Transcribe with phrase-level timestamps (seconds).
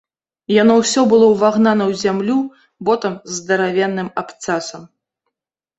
[0.61, 2.37] Яно ўсё было ўвагнана ў зямлю
[2.89, 4.83] ботам з здаравенным абцасам.